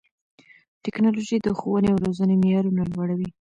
[0.83, 3.27] ټیکنالوژي د ښوونې او روزنې معیارونه لوړوي.